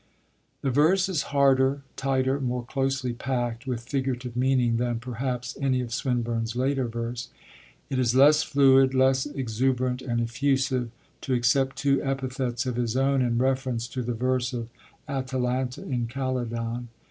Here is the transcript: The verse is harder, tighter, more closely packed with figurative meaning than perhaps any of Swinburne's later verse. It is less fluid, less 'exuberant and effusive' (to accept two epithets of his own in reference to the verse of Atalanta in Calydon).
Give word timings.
The 0.63 0.71
verse 0.71 1.07
is 1.09 1.21
harder, 1.29 1.83
tighter, 1.95 2.39
more 2.39 2.65
closely 2.65 3.13
packed 3.13 3.67
with 3.67 3.83
figurative 3.83 4.35
meaning 4.35 4.77
than 4.77 4.97
perhaps 4.99 5.55
any 5.61 5.79
of 5.81 5.93
Swinburne's 5.93 6.55
later 6.55 6.87
verse. 6.87 7.29
It 7.87 7.99
is 7.99 8.15
less 8.15 8.41
fluid, 8.41 8.95
less 8.95 9.27
'exuberant 9.27 10.01
and 10.01 10.19
effusive' 10.19 10.89
(to 11.21 11.33
accept 11.35 11.75
two 11.75 12.01
epithets 12.03 12.65
of 12.65 12.77
his 12.77 12.97
own 12.97 13.21
in 13.21 13.37
reference 13.37 13.87
to 13.89 14.01
the 14.01 14.15
verse 14.15 14.53
of 14.53 14.69
Atalanta 15.07 15.83
in 15.83 16.07
Calydon). 16.07 16.87